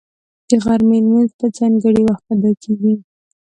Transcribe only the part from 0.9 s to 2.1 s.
لمونځ په ځانګړي